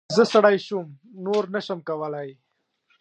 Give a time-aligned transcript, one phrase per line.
[0.15, 0.87] زه ستړی شوم،
[1.25, 2.27] نور نه شم کولی!